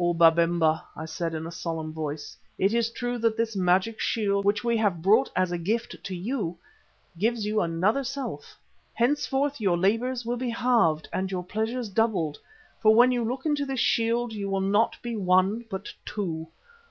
"O 0.00 0.14
Babemba," 0.14 0.82
I 0.96 1.04
said 1.04 1.34
in 1.34 1.46
a 1.46 1.50
solemn 1.52 1.92
voice, 1.92 2.38
"it 2.56 2.72
is 2.72 2.88
true 2.88 3.18
that 3.18 3.36
this 3.36 3.54
magic 3.54 4.00
shield, 4.00 4.42
which 4.42 4.64
we 4.64 4.78
have 4.78 5.02
brought 5.02 5.28
as 5.36 5.52
a 5.52 5.58
gift 5.58 6.02
to 6.04 6.16
you, 6.16 6.56
gives 7.18 7.44
you 7.44 7.60
another 7.60 8.02
self. 8.02 8.58
Henceforth 8.94 9.60
your 9.60 9.76
labours 9.76 10.24
will 10.24 10.38
be 10.38 10.48
halved, 10.48 11.06
and 11.12 11.30
your 11.30 11.44
pleasures 11.44 11.90
doubled, 11.90 12.38
for 12.80 12.94
when 12.94 13.12
you 13.12 13.22
look 13.26 13.44
into 13.44 13.66
this 13.66 13.78
shield 13.78 14.32
you 14.32 14.48
will 14.48 14.62
be 14.62 14.66
not 14.68 14.96
one 15.04 15.66
but 15.68 15.92
two. 16.06 16.48